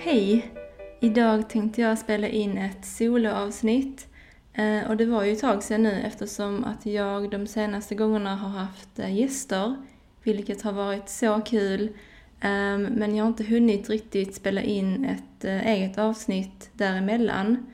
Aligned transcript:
Hej! 0.00 0.52
Idag 1.00 1.48
tänkte 1.48 1.80
jag 1.80 1.98
spela 1.98 2.28
in 2.28 2.58
ett 2.58 2.84
soloavsnitt. 2.84 4.06
Eh, 4.52 4.90
och 4.90 4.96
det 4.96 5.06
var 5.06 5.24
ju 5.24 5.32
ett 5.32 5.40
tag 5.40 5.62
sedan 5.62 5.82
nu 5.82 5.92
eftersom 5.92 6.64
att 6.64 6.86
jag 6.86 7.30
de 7.30 7.46
senaste 7.46 7.94
gångerna 7.94 8.36
har 8.36 8.48
haft 8.48 8.98
eh, 8.98 9.16
gäster, 9.16 9.76
vilket 10.22 10.62
har 10.62 10.72
varit 10.72 11.08
så 11.08 11.40
kul. 11.40 11.96
Ehm, 12.40 12.82
men 12.82 13.16
jag 13.16 13.24
har 13.24 13.28
inte 13.28 13.44
hunnit 13.44 13.90
riktigt 13.90 14.34
spela 14.34 14.62
in 14.62 15.04
ett 15.04 15.44
eh, 15.44 15.66
eget 15.66 15.98
avsnitt 15.98 16.70
däremellan. 16.72 17.66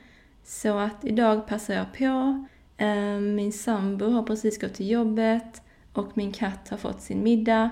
Så 0.43 0.77
att 0.77 1.05
idag 1.05 1.47
passar 1.47 1.73
jag 1.73 1.93
på. 1.93 2.45
Ehm, 2.77 3.35
min 3.35 3.53
sambo 3.53 4.09
har 4.09 4.23
precis 4.23 4.61
gått 4.61 4.73
till 4.73 4.89
jobbet 4.89 5.61
och 5.93 6.17
min 6.17 6.31
katt 6.31 6.69
har 6.69 6.77
fått 6.77 7.01
sin 7.01 7.23
middag. 7.23 7.69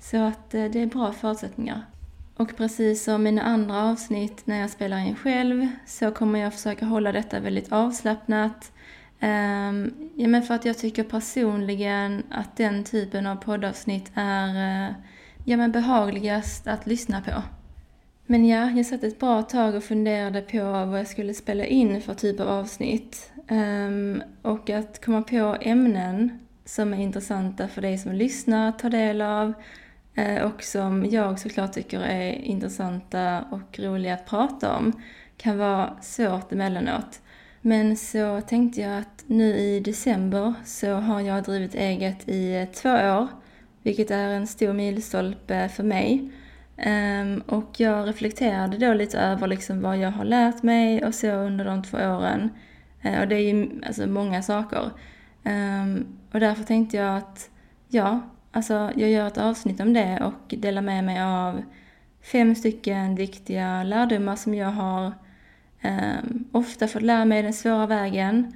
Så 0.00 0.16
att 0.16 0.50
det 0.50 0.76
är 0.76 0.86
bra 0.86 1.12
förutsättningar. 1.12 1.82
Och 2.36 2.56
precis 2.56 3.04
som 3.04 3.22
mina 3.22 3.42
andra 3.42 3.82
avsnitt 3.82 4.46
när 4.46 4.60
jag 4.60 4.70
spelar 4.70 4.98
in 4.98 5.16
själv 5.16 5.66
så 5.86 6.10
kommer 6.10 6.38
jag 6.38 6.54
försöka 6.54 6.86
hålla 6.86 7.12
detta 7.12 7.40
väldigt 7.40 7.72
avslappnat. 7.72 8.72
Um, 9.20 10.10
ja, 10.14 10.28
men 10.28 10.42
för 10.42 10.54
att 10.54 10.64
jag 10.64 10.78
tycker 10.78 11.04
personligen 11.04 12.22
att 12.30 12.56
den 12.56 12.84
typen 12.84 13.26
av 13.26 13.36
poddavsnitt 13.36 14.12
är 14.14 14.48
uh, 14.88 14.94
ja, 15.44 15.56
men 15.56 15.72
behagligast 15.72 16.66
att 16.66 16.86
lyssna 16.86 17.20
på. 17.20 17.42
Men 18.26 18.46
ja, 18.46 18.70
jag 18.70 18.86
satt 18.86 19.04
ett 19.04 19.20
bra 19.20 19.42
tag 19.42 19.74
och 19.74 19.84
funderade 19.84 20.40
på 20.40 20.62
vad 20.62 20.98
jag 20.98 21.06
skulle 21.06 21.34
spela 21.34 21.64
in 21.64 22.02
för 22.02 22.14
typ 22.14 22.40
av 22.40 22.48
avsnitt. 22.48 23.32
Um, 23.50 24.22
och 24.42 24.70
att 24.70 25.04
komma 25.04 25.22
på 25.22 25.56
ämnen 25.60 26.38
som 26.64 26.94
är 26.94 26.98
intressanta 26.98 27.68
för 27.68 27.82
dig 27.82 27.98
som 27.98 28.12
lyssnar, 28.12 28.68
att 28.68 28.78
ta 28.78 28.88
del 28.88 29.20
av 29.20 29.52
Eh, 30.16 30.42
och 30.42 30.62
som 30.62 31.06
jag 31.10 31.38
såklart 31.38 31.72
tycker 31.72 32.00
är 32.00 32.32
intressanta 32.32 33.44
och 33.50 33.78
roliga 33.78 34.14
att 34.14 34.26
prata 34.26 34.76
om 34.76 34.92
kan 35.36 35.58
vara 35.58 35.96
svårt 36.02 36.52
emellanåt. 36.52 37.20
Men 37.60 37.96
så 37.96 38.40
tänkte 38.40 38.80
jag 38.80 38.98
att 38.98 39.24
nu 39.26 39.44
i 39.44 39.80
december 39.80 40.54
så 40.64 40.92
har 40.92 41.20
jag 41.20 41.44
drivit 41.44 41.74
eget 41.74 42.28
i 42.28 42.54
eh, 42.54 42.68
två 42.68 42.90
år, 42.90 43.28
vilket 43.82 44.10
är 44.10 44.28
en 44.28 44.46
stor 44.46 44.72
milstolpe 44.72 45.68
för 45.68 45.82
mig. 45.82 46.30
Ehm, 46.76 47.42
och 47.46 47.70
jag 47.76 48.08
reflekterade 48.08 48.78
då 48.78 48.94
lite 48.94 49.18
över 49.18 49.46
liksom 49.46 49.80
vad 49.80 49.98
jag 49.98 50.10
har 50.10 50.24
lärt 50.24 50.62
mig 50.62 51.04
och 51.04 51.14
så 51.14 51.30
under 51.32 51.64
de 51.64 51.82
två 51.82 51.98
åren. 51.98 52.50
Eh, 53.02 53.20
och 53.20 53.28
det 53.28 53.34
är 53.34 53.54
ju 53.54 53.82
alltså 53.86 54.06
många 54.06 54.42
saker. 54.42 54.90
Ehm, 55.44 56.06
och 56.32 56.40
därför 56.40 56.64
tänkte 56.64 56.96
jag 56.96 57.16
att 57.16 57.50
ja, 57.88 58.20
Alltså, 58.56 58.92
jag 58.96 59.10
gör 59.10 59.26
ett 59.26 59.38
avsnitt 59.38 59.80
om 59.80 59.92
det 59.92 60.18
och 60.20 60.54
delar 60.58 60.82
med 60.82 61.04
mig 61.04 61.22
av 61.22 61.62
fem 62.22 62.54
stycken 62.54 63.14
viktiga 63.14 63.82
lärdomar 63.82 64.36
som 64.36 64.54
jag 64.54 64.70
har 64.70 65.12
eh, 65.80 66.16
ofta 66.52 66.88
fått 66.88 67.02
lära 67.02 67.24
mig 67.24 67.42
den 67.42 67.52
svåra 67.52 67.86
vägen. 67.86 68.52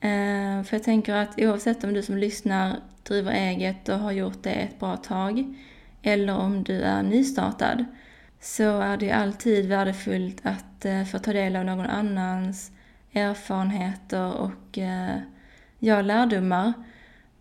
Eh, 0.00 0.62
för 0.62 0.68
jag 0.70 0.82
tänker 0.82 1.14
att 1.14 1.38
oavsett 1.38 1.84
om 1.84 1.94
du 1.94 2.02
som 2.02 2.16
lyssnar 2.16 2.76
driver 3.02 3.32
eget 3.32 3.88
och 3.88 3.98
har 3.98 4.12
gjort 4.12 4.42
det 4.42 4.52
ett 4.52 4.80
bra 4.80 4.96
tag, 4.96 5.54
eller 6.02 6.36
om 6.38 6.62
du 6.62 6.80
är 6.80 7.02
nystartad, 7.02 7.84
så 8.40 8.80
är 8.80 8.96
det 8.96 9.10
alltid 9.10 9.68
värdefullt 9.68 10.40
att 10.42 10.84
eh, 10.84 11.04
få 11.04 11.18
ta 11.18 11.32
del 11.32 11.56
av 11.56 11.64
någon 11.64 11.86
annans 11.86 12.70
erfarenheter 13.12 14.32
och 14.32 14.78
eh, 14.78 15.16
ja, 15.78 16.02
lärdomar. 16.02 16.72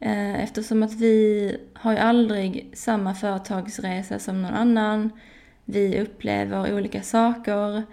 Eh, 0.01 0.43
eftersom 0.43 0.83
att 0.83 0.93
vi 0.93 1.57
har 1.73 1.91
ju 1.91 1.97
aldrig 1.97 2.71
samma 2.73 3.13
företagsresa 3.13 4.19
som 4.19 4.41
någon 4.41 4.53
annan. 4.53 5.09
Vi 5.65 6.01
upplever 6.01 6.73
olika 6.73 7.01
saker 7.01 7.83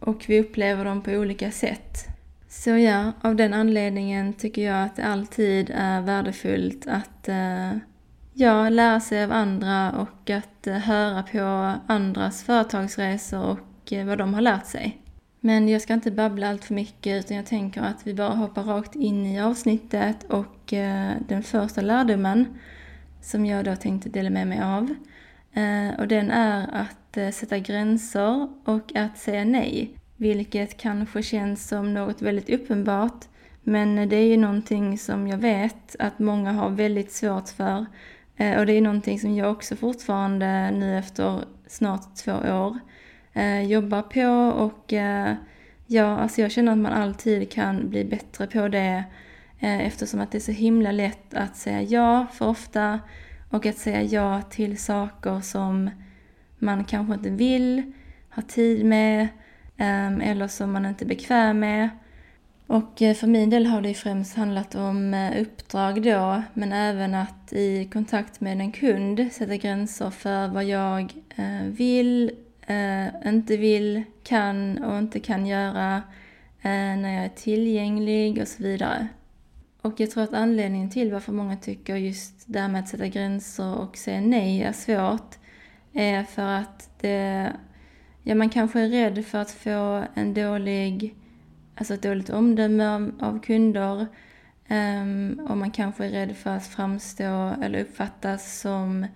och 0.00 0.24
vi 0.28 0.40
upplever 0.40 0.84
dem 0.84 1.02
på 1.02 1.10
olika 1.10 1.50
sätt. 1.50 2.06
Så 2.48 2.70
ja, 2.70 3.12
av 3.20 3.36
den 3.36 3.54
anledningen 3.54 4.32
tycker 4.32 4.62
jag 4.62 4.84
att 4.84 4.96
det 4.96 5.04
alltid 5.04 5.70
är 5.74 6.00
värdefullt 6.00 6.86
att 6.86 7.28
eh, 7.28 7.72
ja, 8.32 8.68
lära 8.68 9.00
sig 9.00 9.24
av 9.24 9.32
andra 9.32 9.92
och 9.92 10.30
att 10.30 10.66
eh, 10.66 10.74
höra 10.74 11.22
på 11.22 11.72
andras 11.86 12.44
företagsresor 12.44 13.44
och 13.44 13.92
vad 14.06 14.18
de 14.18 14.34
har 14.34 14.40
lärt 14.40 14.66
sig. 14.66 15.03
Men 15.46 15.68
jag 15.68 15.82
ska 15.82 15.94
inte 15.94 16.10
babbla 16.10 16.48
allt 16.48 16.64
för 16.64 16.74
mycket 16.74 17.24
utan 17.24 17.36
jag 17.36 17.46
tänker 17.46 17.82
att 17.82 18.06
vi 18.06 18.14
bara 18.14 18.34
hoppar 18.34 18.62
rakt 18.62 18.94
in 18.94 19.26
i 19.26 19.40
avsnittet 19.40 20.24
och 20.24 20.72
eh, 20.72 21.12
den 21.28 21.42
första 21.42 21.80
lärdomen 21.80 22.58
som 23.20 23.46
jag 23.46 23.64
då 23.64 23.76
tänkte 23.76 24.08
dela 24.08 24.30
med 24.30 24.46
mig 24.46 24.60
av. 24.62 24.94
Eh, 25.52 26.00
och 26.00 26.08
den 26.08 26.30
är 26.30 26.68
att 26.72 27.16
eh, 27.16 27.30
sätta 27.30 27.58
gränser 27.58 28.48
och 28.64 28.96
att 28.96 29.18
säga 29.18 29.44
nej. 29.44 29.98
Vilket 30.16 30.76
kanske 30.76 31.22
känns 31.22 31.68
som 31.68 31.94
något 31.94 32.22
väldigt 32.22 32.50
uppenbart 32.50 33.24
men 33.62 34.08
det 34.08 34.16
är 34.16 34.26
ju 34.26 34.36
någonting 34.36 34.98
som 34.98 35.28
jag 35.28 35.38
vet 35.38 35.96
att 35.98 36.18
många 36.18 36.52
har 36.52 36.70
väldigt 36.70 37.12
svårt 37.12 37.48
för. 37.48 37.86
Och 38.58 38.66
det 38.66 38.72
är 38.72 38.80
någonting 38.80 39.20
som 39.20 39.34
jag 39.34 39.52
också 39.52 39.76
fortfarande 39.76 40.70
nu 40.70 40.98
efter 40.98 41.44
snart 41.66 42.16
två 42.16 42.32
år 42.32 42.78
eh, 43.34 43.62
jobbar 43.62 44.02
på 44.02 44.58
och 44.62 44.92
eh, 44.92 45.34
ja, 45.86 46.18
alltså 46.18 46.40
jag 46.40 46.50
känner 46.50 46.72
att 46.72 46.78
man 46.78 46.92
alltid 46.92 47.50
kan 47.50 47.90
bli 47.90 48.04
bättre 48.04 48.46
på 48.46 48.68
det 48.68 49.04
eh, 49.60 49.86
eftersom 49.86 50.20
att 50.20 50.32
det 50.32 50.38
är 50.38 50.40
så 50.40 50.52
himla 50.52 50.92
lätt 50.92 51.34
att 51.34 51.56
säga 51.56 51.82
ja 51.82 52.26
för 52.32 52.48
ofta 52.48 53.00
och 53.50 53.66
att 53.66 53.78
säga 53.78 54.02
ja 54.02 54.42
till 54.42 54.78
saker 54.78 55.40
som 55.40 55.90
man 56.58 56.84
kanske 56.84 57.14
inte 57.14 57.30
vill 57.30 57.92
ha 58.30 58.42
tid 58.42 58.84
med 58.86 59.28
ehm, 59.76 60.20
eller 60.20 60.48
som 60.48 60.72
man 60.72 60.86
inte 60.86 61.04
är 61.04 61.08
bekväm 61.08 61.60
med. 61.60 61.88
Och 62.66 63.02
eh, 63.02 63.14
för 63.14 63.26
min 63.26 63.50
del 63.50 63.66
har 63.66 63.80
det 63.80 63.94
främst 63.94 64.36
handlat 64.36 64.74
om 64.74 65.14
eh, 65.14 65.40
uppdrag 65.42 66.02
då, 66.02 66.42
men 66.54 66.72
även 66.72 67.14
att 67.14 67.52
i 67.52 67.88
kontakt 67.92 68.40
med 68.40 68.60
en 68.60 68.72
kund 68.72 69.32
sätta 69.32 69.56
gränser 69.56 70.10
för 70.10 70.48
vad 70.48 70.64
jag 70.64 71.12
eh, 71.36 71.66
vill 71.66 72.30
eh, 72.66 73.28
inte 73.28 73.56
vill, 73.56 74.02
kan 74.22 74.78
och 74.78 74.98
inte 74.98 75.20
kan 75.20 75.46
göra 75.46 75.96
eh, 76.62 76.96
när 76.96 77.14
jag 77.14 77.24
är 77.24 77.28
tillgänglig 77.28 78.42
och 78.42 78.48
så 78.48 78.62
vidare. 78.62 79.08
Och 79.82 80.00
jag 80.00 80.10
tror 80.10 80.24
att 80.24 80.34
anledningen 80.34 80.90
till 80.90 81.12
varför 81.12 81.32
många 81.32 81.56
tycker 81.56 81.96
just 81.96 82.44
det 82.46 82.60
här 82.60 82.68
med 82.68 82.80
att 82.80 82.88
sätta 82.88 83.08
gränser 83.08 83.78
och 83.78 83.96
säga 83.96 84.20
nej 84.20 84.62
är 84.62 84.72
svårt 84.72 85.38
är 85.92 86.24
för 86.24 86.46
att 86.46 86.90
det, 87.00 87.52
ja, 88.22 88.34
man 88.34 88.50
kanske 88.50 88.80
är 88.80 88.88
rädd 88.88 89.26
för 89.26 89.38
att 89.38 89.50
få 89.50 90.04
en 90.14 90.34
dålig, 90.34 91.14
alltså 91.74 91.94
ett 91.94 92.02
dåligt 92.02 92.30
omdöme 92.30 93.12
av, 93.20 93.40
kunder 93.40 94.06
um, 94.68 95.40
och 95.48 95.56
man 95.56 95.70
kanske 95.70 96.04
är 96.06 96.10
rädd 96.10 96.36
för 96.36 96.50
att 96.50 96.66
framstå 96.66 97.54
eller 97.62 97.80
uppfattas 97.80 98.60
som 98.60 99.06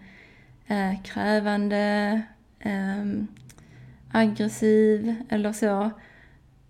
uh, 0.71 1.03
krävande, 1.03 2.23
eh, 2.61 3.05
aggressiv 4.13 5.15
eller 5.29 5.53
så. 5.53 5.91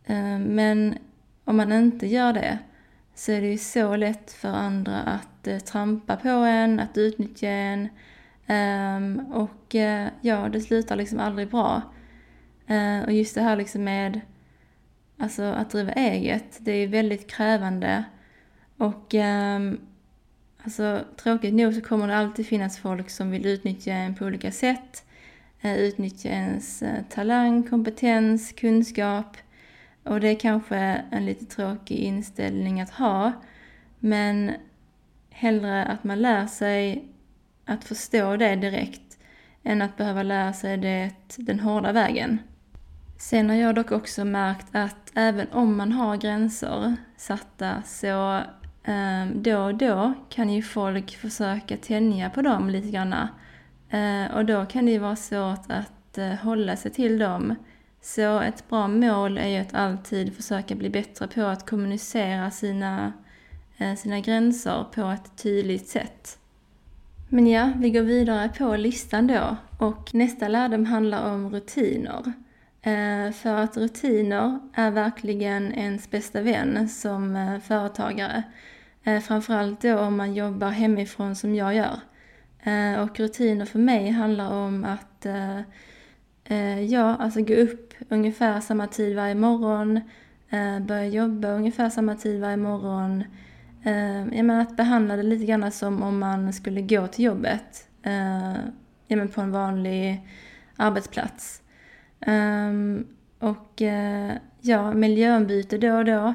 Eh, 0.04 0.38
men 0.38 0.98
om 1.44 1.56
man 1.56 1.72
inte 1.72 2.06
gör 2.06 2.32
det 2.32 2.58
så 3.14 3.32
är 3.32 3.40
det 3.40 3.46
ju 3.46 3.58
så 3.58 3.96
lätt 3.96 4.32
för 4.32 4.48
andra 4.48 4.96
att 4.96 5.46
eh, 5.46 5.58
trampa 5.58 6.16
på 6.16 6.28
en, 6.28 6.80
att 6.80 6.98
utnyttja 6.98 7.48
en. 7.48 7.88
Ehm, 8.46 9.20
och 9.32 9.74
eh, 9.74 10.08
ja, 10.20 10.48
det 10.48 10.60
slutar 10.60 10.96
liksom 10.96 11.20
aldrig 11.20 11.50
bra. 11.50 11.82
Ehm, 12.66 13.04
och 13.04 13.12
just 13.12 13.34
det 13.34 13.40
här 13.40 13.56
liksom 13.56 13.84
med 13.84 14.20
alltså, 15.18 15.42
att 15.42 15.70
driva 15.70 15.92
eget, 15.92 16.58
det 16.60 16.72
är 16.72 16.88
väldigt 16.88 17.30
krävande. 17.30 18.04
Och 18.76 19.14
ehm, 19.14 19.80
alltså, 20.62 21.00
tråkigt 21.16 21.54
nog 21.54 21.74
så 21.74 21.80
kommer 21.80 22.08
det 22.08 22.16
alltid 22.16 22.46
finnas 22.46 22.78
folk 22.78 23.10
som 23.10 23.30
vill 23.30 23.46
utnyttja 23.46 23.92
en 23.92 24.14
på 24.14 24.24
olika 24.24 24.52
sätt. 24.52 25.04
Eh, 25.60 25.76
utnyttja 25.78 26.28
ens 26.28 26.82
eh, 26.82 27.02
talang, 27.08 27.62
kompetens, 27.62 28.52
kunskap. 28.52 29.36
Och 30.04 30.20
det 30.20 30.28
är 30.28 30.40
kanske 30.40 30.76
en 31.10 31.26
lite 31.26 31.44
tråkig 31.44 31.96
inställning 31.98 32.80
att 32.80 32.90
ha. 32.90 33.32
Men 33.98 34.52
hellre 35.30 35.84
att 35.84 36.04
man 36.04 36.22
lär 36.22 36.46
sig 36.46 37.04
att 37.64 37.84
förstå 37.84 38.36
det 38.36 38.56
direkt 38.56 39.18
än 39.62 39.82
att 39.82 39.96
behöva 39.96 40.22
lära 40.22 40.52
sig 40.52 40.76
det 40.76 41.10
den 41.36 41.60
hårda 41.60 41.92
vägen. 41.92 42.38
Sen 43.18 43.48
har 43.50 43.56
jag 43.56 43.74
dock 43.74 43.92
också 43.92 44.24
märkt 44.24 44.66
att 44.72 45.12
även 45.14 45.48
om 45.52 45.76
man 45.76 45.92
har 45.92 46.16
gränser 46.16 46.96
satta 47.16 47.82
så 47.82 48.36
eh, 48.84 49.26
då 49.34 49.58
och 49.58 49.74
då 49.74 50.12
kan 50.28 50.50
ju 50.50 50.62
folk 50.62 51.16
försöka 51.16 51.76
tänja 51.76 52.30
på 52.30 52.42
dem 52.42 52.70
lite 52.70 52.88
grann. 52.88 53.28
Eh, 53.90 54.36
och 54.36 54.44
då 54.44 54.66
kan 54.66 54.86
det 54.86 54.92
ju 54.92 54.98
vara 54.98 55.16
svårt 55.16 55.64
att 55.68 56.18
eh, 56.18 56.34
hålla 56.34 56.76
sig 56.76 56.90
till 56.90 57.18
dem. 57.18 57.54
Så 58.00 58.40
ett 58.40 58.68
bra 58.68 58.88
mål 58.88 59.38
är 59.38 59.48
ju 59.48 59.58
att 59.58 59.74
alltid 59.74 60.36
försöka 60.36 60.74
bli 60.74 60.90
bättre 60.90 61.28
på 61.28 61.42
att 61.42 61.70
kommunicera 61.70 62.50
sina, 62.50 63.12
eh, 63.78 63.94
sina 63.94 64.20
gränser 64.20 64.84
på 64.94 65.02
ett 65.02 65.42
tydligt 65.42 65.88
sätt. 65.88 66.38
Men 67.28 67.46
ja, 67.46 67.72
vi 67.76 67.90
går 67.90 68.02
vidare 68.02 68.48
på 68.58 68.76
listan 68.76 69.26
då. 69.26 69.56
Och 69.78 70.14
nästa 70.14 70.48
lärdom 70.48 70.86
handlar 70.86 71.32
om 71.34 71.50
rutiner. 71.50 72.32
För 73.32 73.54
att 73.54 73.76
rutiner 73.76 74.58
är 74.74 74.90
verkligen 74.90 75.72
ens 75.72 76.10
bästa 76.10 76.40
vän 76.40 76.88
som 76.88 77.60
företagare. 77.64 78.42
Framförallt 79.22 79.80
då 79.80 79.98
om 79.98 80.16
man 80.16 80.34
jobbar 80.34 80.70
hemifrån 80.70 81.36
som 81.36 81.54
jag 81.54 81.74
gör. 81.74 82.00
Eh, 82.62 83.00
och 83.00 83.20
rutiner 83.20 83.64
för 83.64 83.78
mig 83.78 84.10
handlar 84.10 84.52
om 84.52 84.84
att 84.84 85.26
eh, 85.26 85.58
eh, 86.44 86.80
ja, 86.80 87.16
alltså 87.16 87.40
gå 87.40 87.54
upp 87.54 87.94
ungefär 88.08 88.60
samma 88.60 88.86
tid 88.86 89.16
varje 89.16 89.34
morgon, 89.34 90.00
eh, 90.50 90.80
börja 90.80 91.06
jobba 91.06 91.48
ungefär 91.48 91.90
samma 91.90 92.14
tid 92.14 92.40
varje 92.40 92.56
morgon. 92.56 93.24
Eh, 93.84 94.18
jag 94.18 94.44
menar 94.44 94.60
att 94.60 94.76
behandla 94.76 95.16
det 95.16 95.22
lite 95.22 95.44
grann 95.44 95.72
som 95.72 96.02
om 96.02 96.18
man 96.18 96.52
skulle 96.52 96.82
gå 96.82 97.06
till 97.06 97.24
jobbet 97.24 97.84
ja, 99.06 99.16
men 99.16 99.28
på 99.28 99.40
en 99.40 99.52
vanlig 99.52 100.28
arbetsplats. 100.76 101.62
Ehm, 102.20 103.06
och 103.38 103.82
ja, 104.60 104.94
miljöombyte 104.94 105.78
då 105.78 105.96
och 105.96 106.04
då 106.04 106.34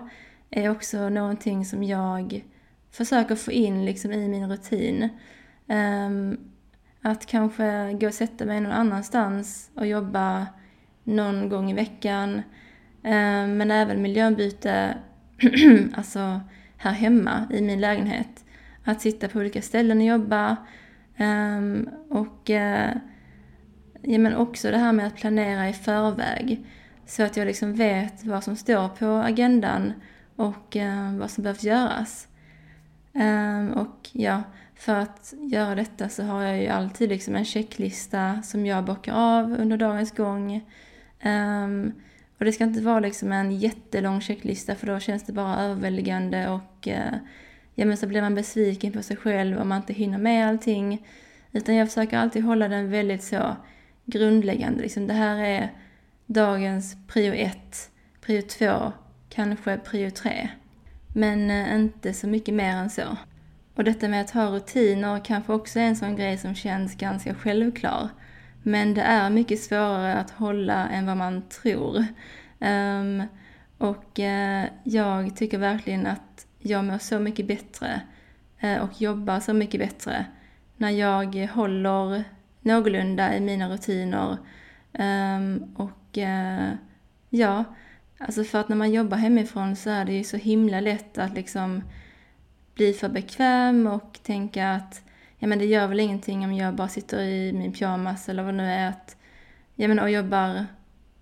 är 0.50 0.70
också 0.70 1.10
någonting 1.10 1.66
som 1.66 1.84
jag 1.84 2.44
försöker 2.92 3.36
få 3.36 3.52
in 3.52 3.86
liksom 3.86 4.12
i 4.12 4.28
min 4.28 4.50
rutin. 4.50 5.10
Um, 5.68 6.38
att 7.02 7.26
kanske 7.26 7.94
gå 7.94 8.08
och 8.08 8.14
sätta 8.14 8.46
mig 8.46 8.62
någon 8.62 8.72
annanstans 8.72 9.72
och 9.76 9.88
jobba 9.88 10.48
någon 11.04 11.50
gång 11.50 11.72
i 11.72 11.74
veckan. 11.74 12.42
Um, 13.04 13.58
men 13.58 13.72
även 13.72 14.02
miljöbyte, 14.02 14.98
alltså 15.94 16.42
här 16.78 16.92
hemma 16.92 17.48
i 17.52 17.62
min 17.62 17.82
lägenhet. 17.82 18.46
Att 18.84 19.02
sitta 19.02 19.28
på 19.28 19.40
olika 19.40 19.62
ställen 19.62 19.98
och 19.98 20.06
jobba. 20.06 20.58
Um, 21.20 21.90
och 22.10 22.50
uh, 22.50 22.90
ja, 24.02 24.20
men 24.20 24.36
också 24.36 24.72
det 24.72 24.78
här 24.78 24.94
med 24.94 25.08
att 25.08 25.16
planera 25.16 25.70
i 25.70 25.74
förväg. 25.74 26.66
Så 27.06 27.24
att 27.24 27.38
jag 27.38 27.46
liksom 27.46 27.74
vet 27.74 28.24
vad 28.24 28.44
som 28.44 28.56
står 28.56 28.90
på 28.90 29.06
agendan 29.06 29.94
och 30.36 30.76
uh, 30.76 31.18
vad 31.18 31.32
som 31.32 31.44
behövs 31.44 31.64
göras. 31.64 32.28
Um, 33.14 33.70
och 33.70 34.10
ja, 34.12 34.44
för 34.76 34.96
att 34.96 35.34
göra 35.40 35.76
detta 35.76 36.10
så 36.10 36.24
har 36.24 36.44
jag 36.44 36.62
ju 36.62 36.68
alltid 36.68 37.10
liksom 37.10 37.36
en 37.36 37.46
checklista 37.46 38.42
som 38.42 38.66
jag 38.66 38.86
bockar 38.86 39.14
av 39.14 39.54
under 39.54 39.78
dagens 39.78 40.12
gång. 40.12 40.66
Um, 41.24 41.94
och 42.38 42.46
det 42.46 42.52
ska 42.52 42.64
inte 42.64 42.82
vara 42.82 43.00
liksom 43.00 43.32
en 43.32 43.52
jättelång 43.52 44.22
checklista 44.22 44.76
för 44.76 44.88
då 44.88 45.00
känns 45.00 45.24
det 45.24 45.34
bara 45.34 45.62
överväldigande 45.62 46.50
och 46.50 46.88
uh, 46.88 47.18
ja, 47.76 47.86
men 47.86 47.98
så 47.98 48.08
blir 48.08 48.22
man 48.22 48.36
besviken 48.36 48.92
på 48.92 49.04
sig 49.04 49.18
själv 49.18 49.58
om 49.58 49.70
man 49.70 49.78
inte 49.78 49.94
hinner 49.94 50.18
med 50.18 50.48
allting. 50.48 51.08
Utan 51.52 51.76
jag 51.76 51.88
försöker 51.88 52.18
alltid 52.18 52.44
hålla 52.44 52.68
den 52.68 52.92
väldigt 52.92 53.24
så 53.24 53.56
grundläggande. 54.06 54.82
Liksom, 54.82 55.08
det 55.08 55.14
här 55.14 55.38
är 55.38 55.72
dagens 56.26 56.98
prio 57.08 57.34
ett, 57.34 57.92
prio 58.22 58.42
två, 58.42 58.92
kanske 59.30 59.78
prio 59.78 60.10
tre. 60.10 60.50
Men 61.08 61.52
uh, 61.52 61.76
inte 61.76 62.14
så 62.14 62.28
mycket 62.28 62.54
mer 62.54 62.76
än 62.76 62.90
så. 62.90 63.18
Och 63.76 63.84
detta 63.84 64.08
med 64.08 64.22
att 64.22 64.32
ha 64.32 64.46
rutiner 64.46 65.26
kanske 65.26 65.54
också 65.54 65.80
är 65.80 65.84
en 65.84 65.96
sån 65.96 66.16
grej 66.16 66.38
som 66.38 66.56
känns 66.56 66.96
ganska 66.96 67.36
självklar. 67.36 68.10
Men 68.64 68.94
det 68.94 69.02
är 69.02 69.30
mycket 69.30 69.60
svårare 69.60 70.16
att 70.16 70.32
hålla 70.32 70.90
än 70.90 71.06
vad 71.06 71.18
man 71.18 71.42
tror. 71.42 72.06
Um, 72.60 73.24
och 73.78 74.20
uh, 74.20 74.66
jag 74.84 75.36
tycker 75.36 75.58
verkligen 75.58 76.08
att 76.08 76.48
jag 76.60 76.86
mår 76.86 76.98
så 76.98 77.20
mycket 77.20 77.48
bättre 77.48 78.02
uh, 78.64 78.78
och 78.78 79.02
jobbar 79.02 79.40
så 79.40 79.54
mycket 79.54 79.80
bättre 79.80 80.26
när 80.78 80.90
jag 80.90 81.48
håller 81.48 82.24
någorlunda 82.62 83.36
i 83.36 83.40
mina 83.40 83.70
rutiner. 83.70 84.38
Um, 85.00 85.74
och 85.76 86.18
uh, 86.18 86.70
ja, 87.30 87.64
Alltså 88.18 88.44
för 88.44 88.60
att 88.60 88.70
när 88.70 88.76
man 88.76 88.92
jobbar 88.92 89.18
hemifrån 89.18 89.76
så 89.76 89.90
är 89.90 90.06
det 90.06 90.14
ju 90.14 90.24
så 90.24 90.38
himla 90.38 90.80
lätt 90.80 91.18
att 91.18 91.34
liksom 91.34 91.84
bli 92.76 92.94
för 92.94 93.10
bekväm 93.10 93.88
och 93.88 94.20
tänka 94.24 94.72
att 94.72 95.02
ja 95.38 95.48
men 95.48 95.60
det 95.60 95.66
gör 95.66 95.88
väl 95.88 96.00
ingenting 96.00 96.46
om 96.46 96.54
jag 96.54 96.76
bara 96.76 96.88
sitter 96.88 97.22
i 97.22 97.54
min 97.54 97.74
pyjamas 97.74 98.30
eller 98.30 98.44
vad 98.44 98.54
det 98.54 98.58
nu 98.58 98.72
är 98.72 98.90
att, 98.90 99.18
ja 99.76 99.88
men 99.88 100.00
och 100.00 100.10
jobbar 100.10 100.66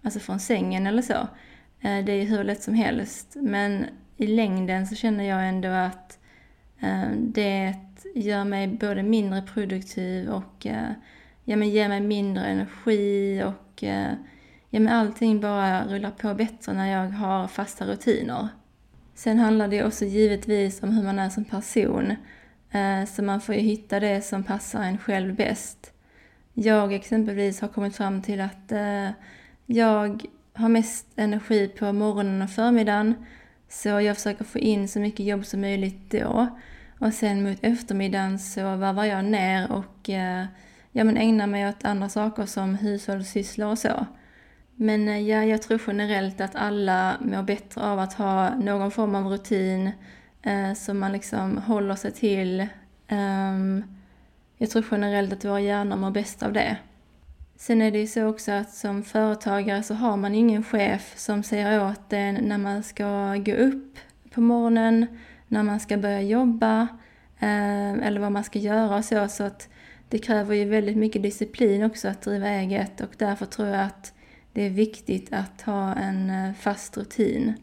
alltså 0.01 0.19
från 0.19 0.39
sängen 0.39 0.87
eller 0.87 1.01
så. 1.01 1.27
Eh, 1.81 2.05
det 2.05 2.11
är 2.11 2.15
ju 2.15 2.23
hur 2.23 2.43
lätt 2.43 2.63
som 2.63 2.73
helst. 2.73 3.35
Men 3.35 3.85
i 4.17 4.27
längden 4.27 4.87
så 4.87 4.95
känner 4.95 5.23
jag 5.23 5.49
ändå 5.49 5.69
att 5.69 6.19
eh, 6.79 7.11
det 7.17 7.75
gör 8.15 8.43
mig 8.43 8.67
både 8.67 9.03
mindre 9.03 9.41
produktiv 9.41 10.29
och 10.29 10.65
eh, 10.65 10.91
ja, 11.43 11.55
men 11.55 11.69
ger 11.69 11.89
mig 11.89 12.01
mindre 12.01 12.45
energi 12.45 13.43
och 13.43 13.83
ja, 14.69 14.79
men 14.79 14.87
allting 14.87 15.39
bara 15.39 15.87
rullar 15.87 16.11
på 16.11 16.33
bättre 16.33 16.73
när 16.73 16.91
jag 16.91 17.09
har 17.09 17.47
fasta 17.47 17.85
rutiner. 17.85 18.47
Sen 19.15 19.39
handlar 19.39 19.67
det 19.67 19.83
också 19.83 20.05
givetvis 20.05 20.83
om 20.83 20.89
hur 20.89 21.03
man 21.03 21.19
är 21.19 21.29
som 21.29 21.45
person. 21.45 22.15
Eh, 22.71 23.05
så 23.05 23.23
man 23.23 23.41
får 23.41 23.55
ju 23.55 23.61
hitta 23.61 23.99
det 23.99 24.21
som 24.21 24.43
passar 24.43 24.83
en 24.83 24.97
själv 24.97 25.35
bäst. 25.35 25.91
Jag 26.53 26.93
exempelvis 26.93 27.61
har 27.61 27.67
kommit 27.67 27.95
fram 27.95 28.21
till 28.21 28.41
att 28.41 28.71
eh, 28.71 29.09
jag 29.65 30.25
har 30.53 30.69
mest 30.69 31.07
energi 31.15 31.67
på 31.67 31.93
morgonen 31.93 32.41
och 32.41 32.49
förmiddagen. 32.49 33.15
Så 33.69 33.89
jag 33.89 34.15
försöker 34.15 34.43
få 34.43 34.59
in 34.59 34.87
så 34.87 34.99
mycket 34.99 35.25
jobb 35.25 35.45
som 35.45 35.61
möjligt 35.61 36.11
då. 36.11 36.47
Och 36.99 37.13
sen 37.13 37.43
mot 37.43 37.57
eftermiddagen 37.61 38.39
så 38.39 38.75
varvar 38.75 39.05
jag 39.05 39.25
ner 39.25 39.71
och 39.71 40.09
eh, 40.09 40.45
ja, 40.91 41.03
men 41.03 41.17
ägnar 41.17 41.47
mig 41.47 41.69
åt 41.69 41.85
andra 41.85 42.09
saker 42.09 42.45
som 42.45 42.75
hushållssysslor 42.75 43.67
och 43.67 43.79
så. 43.79 44.05
Men 44.75 45.07
eh, 45.07 45.19
ja, 45.19 45.43
jag 45.43 45.61
tror 45.61 45.81
generellt 45.87 46.41
att 46.41 46.55
alla 46.55 47.17
mår 47.21 47.43
bättre 47.43 47.81
av 47.81 47.99
att 47.99 48.13
ha 48.13 48.55
någon 48.55 48.91
form 48.91 49.15
av 49.15 49.27
rutin 49.27 49.91
eh, 50.41 50.73
som 50.73 50.99
man 50.99 51.11
liksom 51.11 51.57
håller 51.57 51.95
sig 51.95 52.11
till. 52.11 52.67
Um, 53.11 53.83
jag 54.57 54.69
tror 54.69 54.85
generellt 54.91 55.33
att 55.33 55.45
våra 55.45 55.61
hjärnor 55.61 55.97
mår 55.97 56.11
bäst 56.11 56.43
av 56.43 56.53
det. 56.53 56.77
Sen 57.55 57.81
är 57.81 57.91
det 57.91 57.99
ju 57.99 58.07
så 58.07 58.25
också 58.25 58.51
att 58.51 58.73
som 58.73 59.03
företagare 59.03 59.83
så 59.83 59.93
har 59.93 60.17
man 60.17 60.35
ingen 60.35 60.63
chef 60.63 61.13
som 61.17 61.43
säger 61.43 61.89
åt 61.89 62.13
en 62.13 62.35
när 62.35 62.57
man 62.57 62.83
ska 62.83 63.35
gå 63.35 63.53
upp 63.53 63.97
på 64.33 64.41
morgonen, 64.41 65.07
när 65.47 65.63
man 65.63 65.79
ska 65.79 65.97
börja 65.97 66.21
jobba 66.21 66.87
eh, 67.39 67.91
eller 67.91 68.19
vad 68.19 68.31
man 68.31 68.43
ska 68.43 68.59
göra 68.59 68.95
och 68.95 69.05
så. 69.05 69.27
Så 69.27 69.43
att 69.43 69.69
det 70.09 70.19
kräver 70.19 70.55
ju 70.55 70.65
väldigt 70.65 70.97
mycket 70.97 71.23
disciplin 71.23 71.83
också 71.83 72.07
att 72.07 72.21
driva 72.21 72.47
eget 72.47 73.01
och 73.01 73.11
därför 73.17 73.45
tror 73.45 73.67
jag 73.67 73.85
att 73.85 74.13
det 74.53 74.61
är 74.65 74.69
viktigt 74.69 75.33
att 75.33 75.61
ha 75.61 75.93
en 75.93 76.29
eh, 76.29 76.53
fast 76.53 76.97
rutin. 76.97 77.53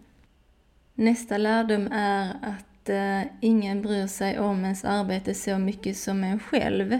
Nästa 0.94 1.36
lärdom 1.36 1.88
är 1.92 2.30
att 2.30 2.88
eh, 2.88 3.30
ingen 3.40 3.82
bryr 3.82 4.06
sig 4.06 4.38
om 4.38 4.64
ens 4.64 4.84
arbete 4.84 5.34
så 5.34 5.58
mycket 5.58 5.96
som 5.96 6.24
en 6.24 6.40
själv. 6.40 6.98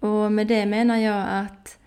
Och 0.00 0.32
med 0.32 0.46
det 0.46 0.66
menar 0.66 0.96
jag 0.96 1.26
att 1.28 1.78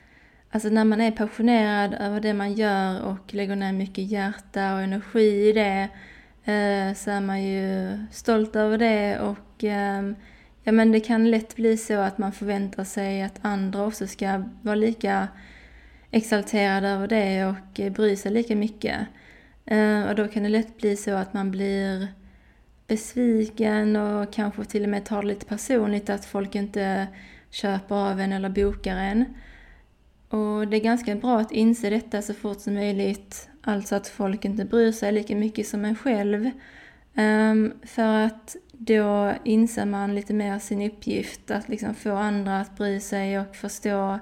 alltså 0.51 0.69
när 0.69 0.85
man 0.85 1.01
är 1.01 1.11
passionerad 1.11 1.93
över 1.93 2.19
det 2.19 2.33
man 2.33 2.53
gör 2.53 3.01
och 3.01 3.33
lägger 3.33 3.55
ner 3.55 3.73
mycket 3.73 4.11
hjärta 4.11 4.73
och 4.73 4.81
energi 4.81 5.49
i 5.49 5.51
det 5.51 5.89
eh, 6.51 6.95
så 6.95 7.11
är 7.11 7.21
man 7.21 7.43
ju 7.43 7.97
stolt 8.11 8.55
över 8.55 8.77
det 8.77 9.19
och 9.19 9.63
ehm, 9.63 10.15
ja 10.63 10.71
men 10.71 10.91
det 10.91 10.99
kan 10.99 11.31
lätt 11.31 11.55
bli 11.55 11.77
så 11.77 11.99
att 11.99 12.17
man 12.17 12.31
förväntar 12.31 12.83
sig 12.83 13.21
att 13.21 13.39
andra 13.41 13.85
också 13.85 14.07
ska 14.07 14.43
vara 14.61 14.75
lika 14.75 15.27
exalterad 16.11 16.85
över 16.85 17.07
det 17.07 17.45
och 17.45 17.79
eh, 17.79 17.91
bryr 17.91 18.15
sig 18.15 18.31
lika 18.31 18.55
mycket. 18.55 18.99
Eh, 19.65 20.03
och 20.03 20.15
då 20.15 20.27
kan 20.27 20.43
det 20.43 20.49
lätt 20.49 20.77
bli 20.77 20.95
så 20.95 21.11
att 21.11 21.33
man 21.33 21.51
blir 21.51 22.07
besviken 22.87 23.95
och 23.95 24.33
kanske 24.33 24.65
till 24.65 24.83
och 24.83 24.89
med 24.89 25.05
tar 25.05 25.21
det 25.21 25.27
lite 25.27 25.45
personligt 25.45 26.09
att 26.09 26.25
folk 26.25 26.55
inte 26.55 27.07
köper 27.49 27.95
av 27.95 28.19
en 28.19 28.33
eller 28.33 28.49
bokar 28.49 28.95
en. 28.95 29.25
Och 30.29 30.67
det 30.67 30.77
är 30.77 30.81
ganska 30.81 31.15
bra 31.15 31.39
att 31.39 31.51
inse 31.51 31.89
detta 31.89 32.21
så 32.21 32.33
fort 32.33 32.59
som 32.59 32.73
möjligt, 32.73 33.49
alltså 33.61 33.95
att 33.95 34.07
folk 34.07 34.45
inte 34.45 34.65
bryr 34.65 34.91
sig 34.91 35.11
lika 35.11 35.35
mycket 35.35 35.67
som 35.67 35.85
en 35.85 35.95
själv. 35.95 36.51
Ehm, 37.15 37.73
för 37.83 38.25
att 38.25 38.55
då 38.71 39.33
inser 39.43 39.85
man 39.85 40.15
lite 40.15 40.33
mer 40.33 40.59
sin 40.59 40.81
uppgift, 40.81 41.51
att 41.51 41.69
liksom 41.69 41.95
få 41.95 42.11
andra 42.11 42.59
att 42.59 42.77
bry 42.77 42.99
sig 42.99 43.39
och 43.39 43.55
förstå 43.55 44.19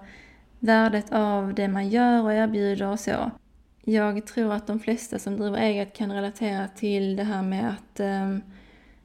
värdet 0.59 1.11
av 1.11 1.53
det 1.53 1.67
man 1.67 1.89
gör 1.89 2.23
och 2.23 2.33
erbjuder 2.33 2.87
och 2.87 2.99
så. 2.99 3.31
Jag 3.83 4.27
tror 4.27 4.53
att 4.53 4.67
de 4.67 4.79
flesta 4.79 5.19
som 5.19 5.37
driver 5.37 5.57
eget 5.57 5.93
kan 5.93 6.11
relatera 6.11 6.67
till 6.67 7.15
det 7.15 7.23
här 7.23 7.41
med 7.41 7.69
att 7.69 7.99
ehm, 7.99 8.41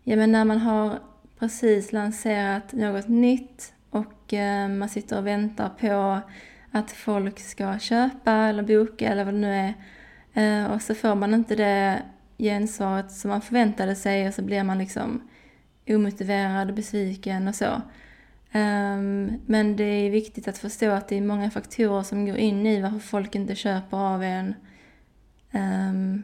ja, 0.02 0.16
men 0.16 0.32
när 0.32 0.44
man 0.44 0.58
har 0.58 0.99
precis 1.38 1.92
lanserat 1.92 2.73
något 2.73 3.08
nytt 3.08 3.73
och 3.90 4.32
ehm, 4.32 4.78
man 4.78 4.88
sitter 4.88 5.18
och 5.18 5.26
väntar 5.26 5.68
på 5.68 6.20
att 6.70 6.90
folk 6.90 7.40
ska 7.40 7.78
köpa 7.78 8.32
eller 8.32 8.62
boka 8.62 9.08
eller 9.08 9.25
vad 9.25 9.34
det 9.34 9.40
nu 9.40 9.54
är 9.54 9.75
eh, 10.34 10.73
och 10.73 10.82
så 10.82 10.94
får 10.94 11.14
man 11.14 11.34
inte 11.34 11.56
det 11.56 12.02
gensvaret 12.38 13.12
som 13.12 13.30
man 13.30 13.40
förväntade 13.40 13.94
sig 13.94 14.28
och 14.28 14.34
så 14.34 14.42
blir 14.42 14.62
man 14.62 14.78
liksom 14.78 15.23
omotiverad 15.88 16.68
och 16.68 16.75
besviken 16.75 17.49
och 17.49 17.54
så. 17.54 17.82
Um, 18.54 19.40
men 19.46 19.76
det 19.76 19.84
är 19.84 20.11
viktigt 20.11 20.49
att 20.49 20.58
förstå 20.58 20.90
att 20.90 21.08
det 21.08 21.16
är 21.16 21.20
många 21.20 21.50
faktorer 21.50 22.02
som 22.02 22.26
går 22.26 22.37
in 22.37 22.66
i 22.66 22.80
varför 22.80 22.99
folk 22.99 23.34
inte 23.34 23.54
köper 23.54 23.96
av 23.96 24.23
en. 24.23 24.54
Um, 25.52 26.23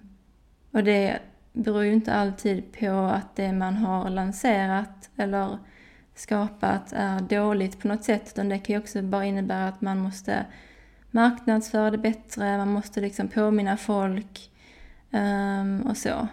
och 0.71 0.85
det 0.85 1.19
beror 1.53 1.85
ju 1.85 1.93
inte 1.93 2.15
alltid 2.15 2.73
på 2.73 2.91
att 2.91 3.37
det 3.37 3.53
man 3.53 3.77
har 3.77 4.11
lanserat 4.11 5.11
eller 5.17 5.59
skapat 6.15 6.93
är 6.93 7.21
dåligt 7.21 7.81
på 7.81 7.89
något 7.89 8.05
sätt, 8.05 8.23
utan 8.27 8.49
det 8.49 8.59
kan 8.59 8.75
ju 8.75 8.81
också 8.81 9.03
bara 9.03 9.25
innebära 9.25 9.69
att 9.69 9.81
man 9.81 9.99
måste 9.99 10.47
marknadsföra 11.11 11.91
det 11.91 11.99
bättre, 11.99 12.59
man 12.59 12.73
måste 12.73 13.01
liksom 13.01 13.29
påminna 13.29 13.77
folk 13.77 14.51
um, 15.11 15.83
och 15.83 15.97
så. 15.97 16.29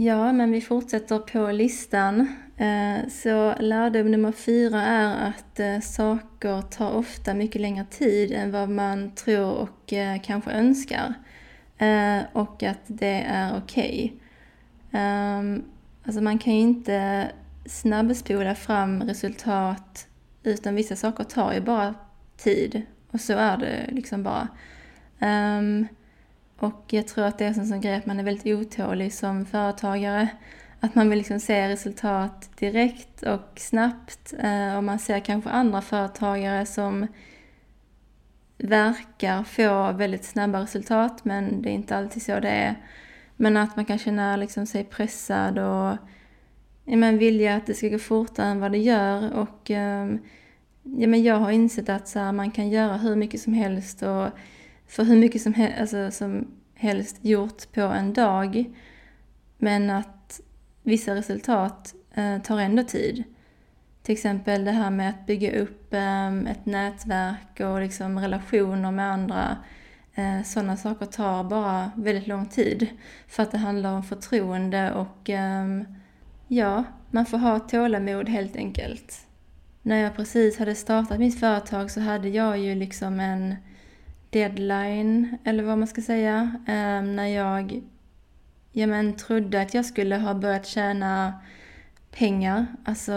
Ja, 0.00 0.32
men 0.32 0.50
vi 0.52 0.60
fortsätter 0.60 1.18
på 1.18 1.52
listan. 1.52 2.34
Eh, 2.56 3.08
så 3.08 3.54
lärdom 3.60 4.10
nummer 4.10 4.32
fyra 4.32 4.82
är 4.82 5.28
att 5.28 5.60
eh, 5.60 5.80
saker 5.80 6.62
tar 6.62 6.92
ofta 6.92 7.34
mycket 7.34 7.60
längre 7.60 7.84
tid 7.90 8.32
än 8.32 8.50
vad 8.50 8.68
man 8.68 9.14
tror 9.14 9.52
och 9.52 9.92
eh, 9.92 10.20
kanske 10.22 10.50
önskar. 10.50 11.14
Och 12.32 12.62
att 12.62 12.80
det 12.86 13.24
är 13.28 13.58
okej. 13.58 14.16
Okay. 14.88 15.62
Alltså 16.04 16.20
man 16.20 16.38
kan 16.38 16.54
ju 16.54 16.60
inte 16.60 17.28
snabbspola 17.66 18.54
fram 18.54 19.02
resultat 19.02 20.06
utan 20.42 20.74
vissa 20.74 20.96
saker 20.96 21.24
tar 21.24 21.52
ju 21.52 21.60
bara 21.60 21.94
tid. 22.36 22.82
Och 23.10 23.20
så 23.20 23.32
är 23.32 23.56
det 23.56 23.86
liksom 23.88 24.22
bara. 24.22 24.48
Um, 25.20 25.86
och 26.58 26.84
jag 26.88 27.08
tror 27.08 27.24
att 27.24 27.38
det 27.38 27.44
är 27.44 27.48
en 27.48 27.66
sån 27.66 27.80
grej 27.80 27.94
att 27.94 28.06
man 28.06 28.20
är 28.20 28.24
väldigt 28.24 28.46
otålig 28.46 29.12
som 29.12 29.46
företagare. 29.46 30.28
Att 30.80 30.94
man 30.94 31.08
vill 31.08 31.18
liksom 31.18 31.40
se 31.40 31.68
resultat 31.68 32.50
direkt 32.58 33.22
och 33.22 33.52
snabbt. 33.56 34.34
Eh, 34.38 34.76
och 34.76 34.84
man 34.84 34.98
ser 34.98 35.20
kanske 35.20 35.50
andra 35.50 35.82
företagare 35.82 36.66
som 36.66 37.06
verkar 38.58 39.44
få 39.44 39.92
väldigt 39.92 40.24
snabba 40.24 40.60
resultat 40.60 41.24
men 41.24 41.62
det 41.62 41.70
är 41.70 41.74
inte 41.74 41.96
alltid 41.96 42.22
så 42.22 42.40
det 42.40 42.48
är. 42.48 42.74
Men 43.36 43.56
att 43.56 43.76
man 43.76 43.84
kan 43.84 43.98
känna 43.98 44.36
liksom 44.36 44.66
sig 44.66 44.84
pressad 44.84 45.58
och 45.58 45.96
ja, 46.84 46.96
men 46.96 47.18
vilja 47.18 47.56
att 47.56 47.66
det 47.66 47.74
ska 47.74 47.88
gå 47.88 47.98
fortare 47.98 48.46
än 48.46 48.60
vad 48.60 48.72
det 48.72 48.78
gör. 48.78 49.32
Och 49.32 49.70
ehm, 49.70 50.18
ja, 50.82 51.06
men 51.06 51.22
jag 51.22 51.34
har 51.34 51.50
insett 51.50 51.88
att 51.88 52.08
så 52.08 52.18
här, 52.18 52.32
man 52.32 52.50
kan 52.50 52.68
göra 52.68 52.96
hur 52.96 53.16
mycket 53.16 53.40
som 53.40 53.52
helst 53.52 54.02
och 54.02 54.28
för 54.88 55.04
hur 55.04 55.16
mycket 55.16 55.42
som, 55.42 55.54
hel 55.54 55.80
alltså, 55.80 56.10
som 56.10 56.46
helst 56.74 57.24
gjort 57.24 57.72
på 57.72 57.80
en 57.80 58.12
dag. 58.12 58.64
Men 59.58 59.90
att 59.90 60.40
vissa 60.82 61.14
resultat 61.14 61.94
eh, 62.14 62.38
tar 62.38 62.58
ändå 62.58 62.82
tid. 62.82 63.24
Till 64.02 64.12
exempel 64.12 64.64
det 64.64 64.70
här 64.70 64.90
med 64.90 65.10
att 65.10 65.26
bygga 65.26 65.60
upp 65.60 65.94
eh, 65.94 66.38
ett 66.38 66.66
nätverk 66.66 67.60
och 67.60 67.80
liksom 67.80 68.18
relationer 68.18 68.90
med 68.90 69.12
andra. 69.12 69.56
Eh, 70.14 70.42
sådana 70.44 70.76
saker 70.76 71.06
tar 71.06 71.44
bara 71.44 71.90
väldigt 71.96 72.26
lång 72.26 72.46
tid. 72.46 72.86
För 73.28 73.42
att 73.42 73.50
det 73.50 73.58
handlar 73.58 73.92
om 73.92 74.02
förtroende 74.02 74.92
och 74.92 75.30
ehm, 75.30 75.84
ja, 76.48 76.84
man 77.10 77.26
får 77.26 77.38
ha 77.38 77.58
tålamod 77.58 78.28
helt 78.28 78.56
enkelt 78.56 79.28
när 79.88 80.02
jag 80.02 80.16
precis 80.16 80.58
hade 80.58 80.74
startat 80.74 81.18
mitt 81.18 81.40
företag 81.40 81.90
så 81.90 82.00
hade 82.00 82.28
jag 82.28 82.58
ju 82.58 82.74
liksom 82.74 83.20
en 83.20 83.56
deadline, 84.30 85.38
eller 85.44 85.62
vad 85.62 85.78
man 85.78 85.88
ska 85.88 86.02
säga, 86.02 86.40
um, 86.68 87.16
när 87.16 87.26
jag 87.26 87.82
ja, 88.72 88.86
men, 88.86 89.16
trodde 89.16 89.62
att 89.62 89.74
jag 89.74 89.84
skulle 89.84 90.16
ha 90.16 90.34
börjat 90.34 90.66
tjäna 90.66 91.40
pengar. 92.10 92.66
Alltså, 92.84 93.12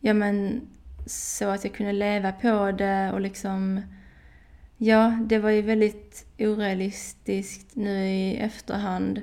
ja 0.00 0.14
men 0.14 0.60
så 1.06 1.48
att 1.48 1.64
jag 1.64 1.74
kunde 1.74 1.92
leva 1.92 2.32
på 2.32 2.72
det 2.72 3.10
och 3.12 3.20
liksom 3.20 3.80
Ja, 4.82 5.18
det 5.20 5.38
var 5.38 5.50
ju 5.50 5.62
väldigt 5.62 6.26
orealistiskt 6.38 7.76
nu 7.76 8.06
i 8.06 8.36
efterhand. 8.36 9.20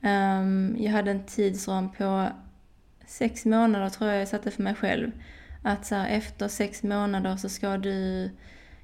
Um, 0.00 0.76
jag 0.78 0.92
hade 0.92 1.10
en 1.10 1.24
tidsram 1.24 1.92
på 1.92 2.28
sex 3.06 3.44
månader 3.44 3.88
tror 3.88 4.10
jag 4.10 4.20
jag 4.20 4.28
satte 4.28 4.50
för 4.50 4.62
mig 4.62 4.74
själv 4.74 5.10
att 5.62 5.86
så 5.86 5.94
här, 5.94 6.08
efter 6.08 6.48
sex 6.48 6.82
månader 6.82 7.36
så 7.36 7.48
ska 7.48 7.76
du, 7.76 8.30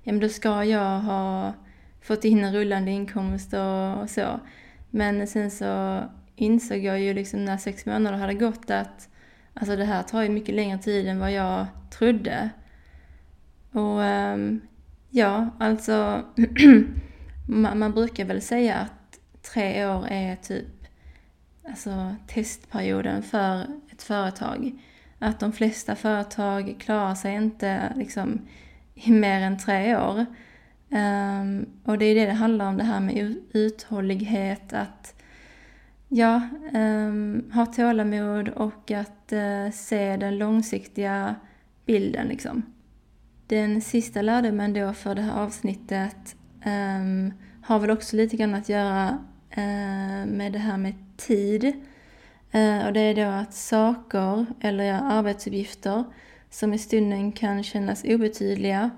ja 0.02 0.12
men 0.12 0.20
då 0.20 0.28
ska 0.28 0.64
jag 0.64 1.00
ha 1.00 1.52
fått 2.00 2.24
in 2.24 2.44
en 2.44 2.54
rullande 2.54 2.90
inkomst 2.90 3.54
och, 3.54 4.02
och 4.02 4.10
så. 4.10 4.40
Men 4.90 5.26
sen 5.26 5.50
så 5.50 6.02
insåg 6.36 6.78
jag 6.78 7.00
ju 7.00 7.14
liksom 7.14 7.44
när 7.44 7.56
sex 7.56 7.86
månader 7.86 8.18
hade 8.18 8.34
gått 8.34 8.70
att 8.70 9.08
alltså 9.54 9.76
det 9.76 9.84
här 9.84 10.02
tar 10.02 10.22
ju 10.22 10.28
mycket 10.28 10.54
längre 10.54 10.78
tid 10.78 11.08
än 11.08 11.18
vad 11.18 11.32
jag 11.32 11.66
trodde. 11.90 12.50
Och 13.72 14.04
ehm, 14.04 14.60
ja, 15.10 15.50
alltså 15.58 16.24
man, 17.48 17.78
man, 17.78 17.92
brukar 17.92 18.24
väl 18.24 18.42
säga 18.42 18.76
att 18.76 19.18
tre 19.52 19.86
år 19.86 20.06
är 20.08 20.36
typ 20.36 20.66
alltså 21.68 22.16
testperioden 22.26 23.22
för 23.22 23.66
ett 23.92 24.02
företag 24.02 24.72
att 25.18 25.40
de 25.40 25.52
flesta 25.52 25.96
företag 25.96 26.76
klarar 26.80 27.14
sig 27.14 27.34
inte 27.34 27.92
liksom, 27.96 28.40
i 28.94 29.10
mer 29.10 29.40
än 29.40 29.58
tre 29.58 29.96
år. 29.96 30.26
Um, 30.90 31.66
och 31.84 31.98
det 31.98 32.04
är 32.04 32.14
det 32.14 32.26
det 32.26 32.32
handlar 32.32 32.68
om, 32.68 32.76
det 32.76 32.84
här 32.84 33.00
med 33.00 33.36
uthållighet, 33.52 34.72
att 34.72 35.22
ja, 36.08 36.48
um, 36.72 37.50
ha 37.54 37.66
tålamod 37.66 38.48
och 38.48 38.90
att 38.90 39.32
uh, 39.32 39.70
se 39.72 40.16
den 40.16 40.38
långsiktiga 40.38 41.34
bilden. 41.86 42.26
Liksom. 42.26 42.62
Den 43.46 43.80
sista 43.80 44.22
lärdomen 44.22 44.72
då 44.72 44.92
för 44.92 45.14
det 45.14 45.22
här 45.22 45.42
avsnittet 45.42 46.36
um, 46.66 47.32
har 47.62 47.78
väl 47.78 47.90
också 47.90 48.16
lite 48.16 48.36
grann 48.36 48.54
att 48.54 48.68
göra 48.68 49.08
uh, 49.58 50.26
med 50.26 50.52
det 50.52 50.58
här 50.58 50.76
med 50.76 50.94
tid. 51.16 51.64
Uh, 52.54 52.86
och 52.86 52.92
det 52.92 53.00
är 53.00 53.14
då 53.14 53.30
att 53.30 53.54
saker 53.54 54.46
eller 54.60 54.92
arbetsuppgifter 54.92 56.04
som 56.52 56.74
i 56.74 56.78
stunden 56.78 57.32
kan 57.32 57.62
kännas 57.62 58.04
obetydliga 58.04 58.90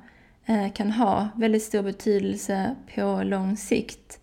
eh, 0.47 0.73
kan 0.73 0.91
ha 0.91 1.29
väldigt 1.37 1.63
stor 1.63 1.83
betydelse 1.83 2.75
på 2.95 3.23
lång 3.25 3.57
sikt. 3.57 4.21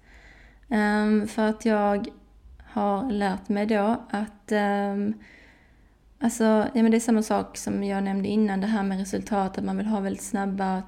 Ehm, 0.70 1.28
för 1.28 1.50
att 1.50 1.66
jag 1.66 2.08
har 2.64 3.12
lärt 3.12 3.50
mig 3.50 3.66
då 3.66 4.02
att 4.10 4.52
ehm, 4.52 5.14
Alltså, 6.24 6.44
ja 6.44 6.82
men 6.82 6.92
det 6.92 6.98
är 6.98 7.00
samma 7.00 7.24
sak 7.24 7.58
som 7.58 7.84
jag 7.84 8.04
nämnde 8.04 8.30
innan, 8.30 8.62
det 8.62 8.68
här 8.68 8.84
med 8.84 9.00
resultat, 9.00 9.58
att 9.58 9.64
man 9.64 9.78
vill 9.78 9.86
ha 9.86 10.00
väldigt 10.00 10.24
snabba 10.24 10.84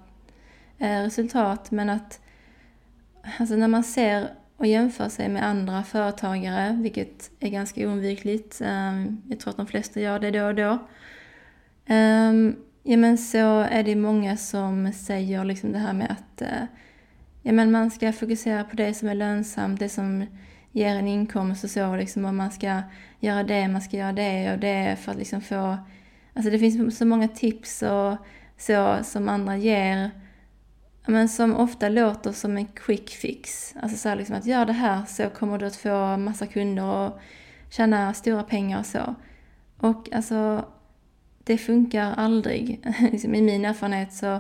eh, 0.78 1.02
resultat. 1.02 1.72
Men 1.72 1.90
att 1.90 2.22
alltså 3.40 3.56
när 3.56 3.68
man 3.68 3.84
ser 3.84 4.30
och 4.58 4.68
jämför 4.68 5.10
sig 5.10 5.30
med 5.30 5.46
andra 5.46 5.84
företagare, 5.84 6.80
vilket 6.82 7.32
är 7.40 7.50
ganska 7.50 7.88
oundvikligt. 7.88 8.62
Ehm, 8.66 9.22
jag 9.30 9.40
tror 9.40 9.52
att 9.52 9.58
de 9.58 9.68
flesta 9.68 10.00
gör 10.00 10.20
det 10.20 10.32
då 10.32 10.46
och 10.46 10.56
då. 10.56 10.80
Um, 11.90 12.56
ja, 12.84 12.98
men 12.98 13.18
så 13.18 13.60
är 13.60 13.84
det 13.84 13.96
många 13.96 14.38
som 14.38 14.92
säger 14.94 15.44
liksom 15.44 15.72
det 15.72 15.80
här 15.80 15.94
med 15.94 16.12
att 16.12 16.42
uh, 16.42 16.64
ja, 17.42 17.52
men 17.52 17.72
man 17.72 17.92
ska 17.92 18.14
fokusera 18.14 18.64
på 18.64 18.76
det 18.76 18.94
som 18.94 19.10
är 19.10 19.16
lönsamt, 19.16 19.80
det 19.80 19.90
som 19.90 20.26
ger 20.72 20.96
en 20.96 21.08
inkomst 21.08 21.64
och 21.64 21.70
så. 21.70 21.96
Liksom, 21.96 22.26
och 22.26 22.34
man 22.34 22.52
ska 22.52 22.82
göra 23.20 23.44
det, 23.44 23.68
man 23.68 23.82
ska 23.82 23.98
göra 23.98 24.14
det 24.14 24.54
och 24.54 24.60
det 24.60 24.98
för 25.02 25.12
att 25.12 25.18
liksom 25.18 25.42
få... 25.42 25.78
Alltså 26.34 26.52
det 26.52 26.60
finns 26.60 26.98
så 26.98 27.06
många 27.06 27.28
tips 27.28 27.82
och 27.82 28.18
så 28.58 28.98
som 29.04 29.30
andra 29.30 29.58
ger 29.58 30.12
men 31.06 31.30
som 31.30 31.56
ofta 31.56 31.90
låter 31.90 32.32
som 32.32 32.58
en 32.58 32.66
quick 32.66 33.10
fix. 33.10 33.76
Alltså 33.82 33.98
så 33.98 34.16
liksom 34.16 34.36
att 34.36 34.46
gör 34.46 34.66
det 34.66 34.74
här 34.74 35.06
så 35.06 35.30
kommer 35.30 35.58
du 35.58 35.66
att 35.66 35.76
få 35.76 36.18
massa 36.18 36.48
kunder 36.48 36.84
och 36.84 37.20
tjäna 37.70 38.14
stora 38.14 38.44
pengar 38.44 38.80
och 38.80 38.86
så. 38.86 39.16
Och 39.78 40.10
alltså, 40.14 40.66
det 41.44 41.58
funkar 41.58 42.14
aldrig. 42.14 42.80
Liksom, 43.12 43.36
I 43.36 43.42
min 43.42 43.66
erfarenhet 43.66 44.14
så, 44.14 44.40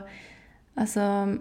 alltså, 0.73 1.37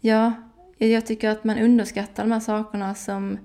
ja, 0.00 0.32
jag 0.78 1.06
tycker 1.06 1.30
att 1.30 1.44
man 1.44 1.58
underskattar 1.58 2.22
de 2.22 2.32
här 2.32 2.40
sakerna 2.40 2.94
som 2.94 3.38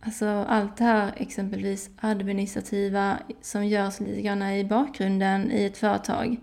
Alltså 0.00 0.26
allt 0.26 0.76
det 0.76 0.84
här 0.84 1.12
exempelvis 1.16 1.90
administrativa 2.00 3.18
som 3.40 3.66
görs 3.66 4.00
lite 4.00 4.22
grann 4.22 4.42
i 4.42 4.64
bakgrunden 4.64 5.52
i 5.52 5.64
ett 5.64 5.78
företag. 5.78 6.36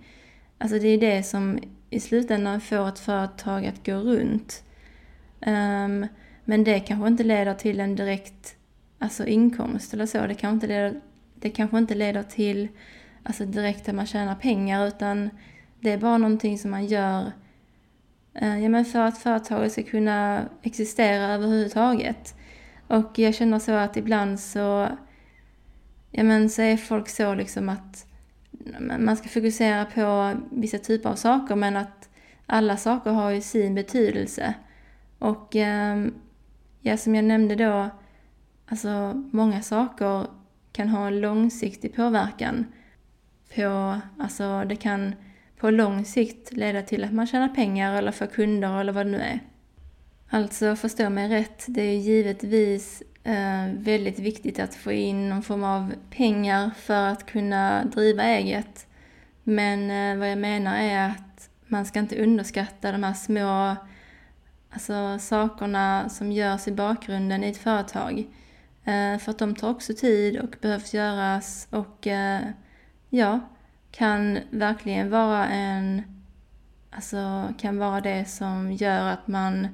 Alltså 0.57 0.79
det 0.79 0.88
är 0.88 0.98
det 0.98 1.24
som 1.24 1.60
i 1.89 2.00
slutändan 2.00 2.62
får 2.62 2.89
ett 2.89 3.00
företag 3.00 3.65
att 3.65 3.86
gå 3.86 3.95
runt. 3.95 4.63
Um, 5.45 6.07
men 6.45 6.63
det 6.63 6.79
kanske 6.79 7.07
inte 7.07 7.24
leder 7.24 7.53
till 7.53 7.79
en 7.79 7.95
direkt 7.95 8.55
alltså 9.00 9.25
inkomst 9.25 9.93
eller 9.93 10.05
så. 10.05 10.27
Det 10.27 10.36
kanske 10.36 10.53
inte 10.55 10.67
leder, 10.67 11.01
det 11.36 11.50
kanske 11.50 11.77
inte 11.77 11.95
leder 11.95 12.24
till 12.24 12.67
alltså 13.25 13.46
direkt 13.46 13.89
att 13.89 13.96
man 13.96 14.05
tjänar 14.05 14.36
pengar 14.36 14.88
utan 14.88 15.29
det 15.79 15.91
är 15.91 15.98
bara 15.98 16.17
någonting 16.17 16.58
som 16.58 16.72
man 16.72 16.86
gör 16.86 17.32
eh, 18.34 18.60
ja, 18.60 18.70
men 18.70 18.86
för 18.86 19.00
att 19.00 19.17
företaget 19.17 19.72
ska 19.72 19.84
kunna 19.84 20.50
existera 20.62 21.34
överhuvudtaget. 21.34 22.36
Och 22.88 23.20
jag 23.20 23.36
känner 23.36 23.60
så 23.60 23.72
att 23.72 23.98
ibland 23.98 24.39
så, 24.39 24.88
ja 26.12 26.24
men 26.24 26.50
så 26.50 26.62
är 26.62 26.77
folk 26.77 27.10
så 27.10 27.36
liksom 27.36 27.70
att 27.70 28.08
man 29.00 29.17
ska 29.17 29.29
fokusera 29.29 29.86
på 29.86 30.34
vissa 30.51 30.77
typer 30.77 31.10
av 31.10 31.15
saker 31.15 31.55
men 31.55 31.77
att 31.77 32.10
alla 32.46 32.77
saker 32.77 33.12
har 33.12 33.32
ju 33.32 33.41
sin 33.41 33.75
betydelse. 33.75 34.53
Och 35.20 35.55
ehm, 35.55 36.13
ja, 36.82 36.98
som 36.98 37.15
jag 37.15 37.25
nämnde 37.25 37.55
då, 37.55 37.89
alltså 38.67 39.24
många 39.32 39.62
saker 39.62 40.27
kan 40.72 40.89
ha 40.89 41.08
en 41.08 41.22
långsiktig 41.22 41.96
påverkan 41.96 42.65
på, 43.56 44.02
alltså 44.20 44.64
det 44.66 44.75
kan 44.75 45.16
på 45.58 45.70
lång 45.70 46.06
sikt 46.06 46.52
leda 46.52 46.82
till 46.82 47.04
att 47.04 47.14
man 47.14 47.28
tjänar 47.28 47.48
pengar 47.48 47.98
eller 47.98 48.12
får 48.12 48.25
kunder 48.25 48.80
eller 48.82 48.94
vad 48.94 49.06
det 49.06 49.12
nu 49.12 49.22
är. 49.22 49.40
Alltså 50.30 50.75
förstå 50.75 51.10
mig 51.10 51.30
rätt, 51.30 51.66
det 51.68 51.82
är 51.82 51.98
givetvis 51.98 53.04
eh, 53.24 53.74
väldigt 53.74 54.20
viktigt 54.20 54.60
att 54.60 54.75
få 54.75 54.92
in 54.92 55.30
någon 55.30 55.44
form 55.44 55.64
av 55.64 55.94
pengar 56.10 56.72
för 56.78 57.08
att 57.08 57.25
kunna 57.25 57.86
driva 57.86 58.24
eget. 58.24 58.88
Men 59.44 59.92
eh, 59.92 60.20
vad 60.20 60.32
jag 60.32 60.38
menar 60.38 60.78
är 60.78 61.10
att 61.10 61.50
man 61.68 61.86
ska 61.86 62.00
inte 62.00 62.24
underskatta 62.24 62.92
de 62.92 63.04
här 63.04 63.14
små 63.14 63.75
alltså, 64.70 65.20
sakerna 65.20 66.10
som 66.10 66.32
görs 66.32 66.68
i 66.68 66.72
bakgrunden 66.72 67.44
i 67.44 67.50
ett 67.50 67.58
företag. 67.58 68.20
Eh, 68.84 69.18
för 69.20 69.32
att 69.32 69.40
de 69.40 69.56
tar 69.56 69.70
också 69.70 69.94
tid 69.94 70.40
och 70.40 70.56
behövs 70.62 70.94
göras 70.94 71.68
och 71.70 72.08
eh, 72.08 72.42
ja, 73.15 73.39
kan 73.91 74.39
verkligen 74.50 75.10
vara 75.10 75.48
en, 75.48 76.01
alltså 76.89 77.53
kan 77.57 77.77
vara 77.77 78.01
det 78.01 78.25
som 78.25 78.72
gör 78.72 79.07
att 79.07 79.27
man 79.27 79.67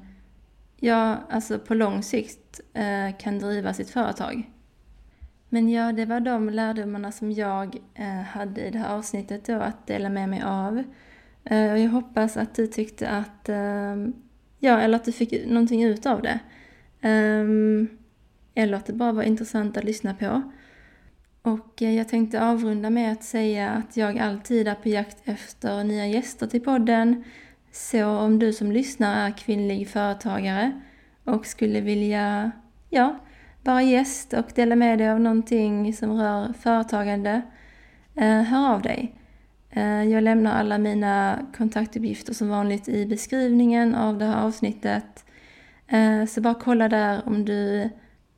ja, 0.77 1.17
alltså 1.29 1.59
på 1.59 1.73
lång 1.73 2.03
sikt 2.03 2.61
eh, 2.73 3.17
kan 3.17 3.39
driva 3.39 3.73
sitt 3.73 3.89
företag. 3.89 4.49
Men 5.49 5.69
ja, 5.69 5.91
det 5.91 6.05
var 6.05 6.19
de 6.19 6.49
lärdomarna 6.49 7.11
som 7.11 7.31
jag 7.31 7.77
eh, 7.93 8.21
hade 8.21 8.61
i 8.61 8.71
det 8.71 8.77
här 8.77 8.95
avsnittet 8.95 9.45
då 9.45 9.59
att 9.59 9.87
dela 9.87 10.09
med 10.09 10.29
mig 10.29 10.41
av. 10.41 10.83
Eh, 11.43 11.71
och 11.71 11.79
jag 11.79 11.89
hoppas 11.89 12.37
att 12.37 12.55
du 12.55 12.67
tyckte 12.67 13.09
att, 13.09 13.49
eh, 13.49 13.95
ja, 14.59 14.79
eller 14.79 14.95
att 14.95 15.05
du 15.05 15.11
fick 15.11 15.47
någonting 15.47 15.83
ut 15.83 16.05
av 16.05 16.21
det. 16.21 16.39
Ehm, 17.01 17.87
eller 18.55 18.77
att 18.77 18.85
det 18.85 18.93
bara 18.93 19.11
var 19.11 19.23
intressant 19.23 19.77
att 19.77 19.83
lyssna 19.83 20.13
på. 20.13 20.41
Och 21.43 21.81
eh, 21.81 21.95
jag 21.95 22.09
tänkte 22.09 22.43
avrunda 22.43 22.89
med 22.89 23.11
att 23.11 23.23
säga 23.23 23.69
att 23.69 23.97
jag 23.97 24.19
alltid 24.19 24.67
är 24.67 24.75
på 24.75 24.89
jakt 24.89 25.17
efter 25.25 25.83
nya 25.83 26.07
gäster 26.07 26.47
till 26.47 26.61
podden. 26.61 27.23
Så 27.71 28.05
om 28.05 28.39
du 28.39 28.53
som 28.53 28.71
lyssnar 28.71 29.27
är 29.27 29.37
kvinnlig 29.37 29.89
företagare 29.89 30.81
och 31.23 31.45
skulle 31.45 31.81
vilja, 31.81 32.51
ja, 32.89 33.19
vara 33.63 33.81
gäst 33.81 34.33
och 34.33 34.51
dela 34.55 34.75
med 34.75 34.99
dig 34.99 35.09
av 35.09 35.19
någonting 35.19 35.93
som 35.93 36.11
rör 36.11 36.53
företagande, 36.53 37.41
eh, 38.15 38.41
hör 38.41 38.73
av 38.73 38.81
dig. 38.81 39.15
Eh, 39.69 40.03
jag 40.03 40.23
lämnar 40.23 40.51
alla 40.51 40.77
mina 40.77 41.39
kontaktuppgifter 41.57 42.33
som 42.33 42.49
vanligt 42.49 42.89
i 42.89 43.05
beskrivningen 43.05 43.95
av 43.95 44.17
det 44.17 44.25
här 44.25 44.45
avsnittet. 44.45 45.25
Så 46.27 46.41
bara 46.41 46.53
kolla 46.53 46.89
där 46.89 47.21
om 47.25 47.45
du 47.45 47.89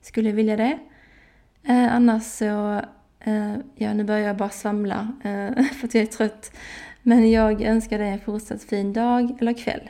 skulle 0.01 0.31
vilja 0.31 0.57
det. 0.57 0.79
Eh, 1.67 1.95
annars 1.95 2.23
så, 2.23 2.82
eh, 3.19 3.56
ja 3.76 3.93
nu 3.93 4.04
börjar 4.04 4.28
jag 4.28 4.38
bara 4.38 4.49
svamla 4.49 5.08
eh, 5.23 5.63
för 5.73 5.88
att 5.88 5.93
jag 5.93 6.02
är 6.02 6.06
trött. 6.06 6.52
Men 7.02 7.32
jag 7.32 7.62
önskar 7.62 7.99
dig 7.99 8.10
en 8.10 8.19
fortsatt 8.19 8.63
fin 8.63 8.93
dag 8.93 9.38
eller 9.39 9.54
kväll. 9.54 9.89